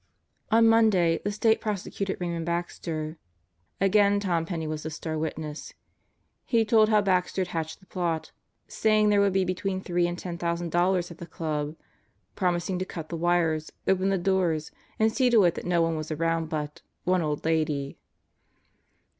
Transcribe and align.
On 0.49 0.65
Monday, 0.67 1.19
the 1.23 1.31
State 1.31 1.61
prosecuted 1.61 2.17
Raymond 2.19 2.43
Baxter. 2.43 3.17
Again 3.79 4.19
Tom 4.19 4.47
Penney 4.47 4.65
was 4.65 4.81
the 4.81 4.89
star 4.89 5.15
witness. 5.15 5.75
He 6.43 6.65
told 6.65 6.89
how 6.89 7.03
Baxter 7.03 7.41
had 7.41 7.49
hatched 7.49 7.81
the 7.81 7.85
plot, 7.85 8.31
saying 8.67 9.09
there 9.09 9.21
would 9.21 9.31
be 9.31 9.45
between 9.45 9.79
three 9.79 10.07
and 10.07 10.17
ten 10.17 10.39
thousand 10.39 10.71
dollars 10.71 11.11
at 11.11 11.19
the 11.19 11.27
Club; 11.27 11.75
promising 12.33 12.79
to 12.79 12.85
cut 12.85 13.09
the 13.09 13.15
wires, 13.15 13.71
open 13.87 14.09
the 14.09 14.17
doors, 14.17 14.71
and 14.97 15.11
see 15.13 15.29
to 15.29 15.43
it 15.43 15.53
that 15.53 15.65
no 15.67 15.83
one 15.83 15.95
was 15.95 16.09
around 16.09 16.49
but 16.49 16.81
"one 17.03 17.21
old 17.21 17.45
lady." 17.45 17.99